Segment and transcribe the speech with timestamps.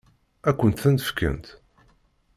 [0.49, 1.45] Ad kent-ten-fkent?